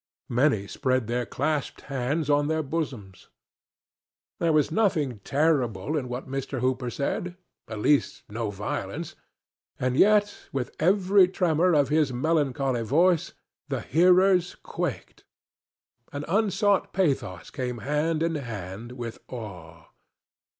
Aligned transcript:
Many 0.29 0.65
spread 0.65 1.05
their 1.05 1.27
clasped 1.27 1.81
hands 1.81 2.27
on 2.27 2.47
their 2.47 2.63
bosoms. 2.63 3.29
There 4.39 4.51
was 4.51 4.71
nothing 4.71 5.19
terrible 5.19 5.95
in 5.95 6.09
what 6.09 6.27
Mr. 6.27 6.59
Hooper 6.59 6.89
said—at 6.89 7.77
least, 7.79 8.23
no 8.27 8.49
violence; 8.49 9.13
and 9.79 9.95
yet 9.95 10.47
with 10.51 10.75
every 10.79 11.27
tremor 11.27 11.75
of 11.75 11.89
his 11.89 12.11
melancholy 12.11 12.81
voice 12.81 13.33
the 13.69 13.81
hearers 13.81 14.55
quaked. 14.55 15.23
An 16.11 16.25
unsought 16.27 16.93
pathos 16.93 17.51
came 17.51 17.77
hand 17.85 18.23
in 18.23 18.33
hand 18.33 18.93
with 18.93 19.19
awe. 19.27 19.89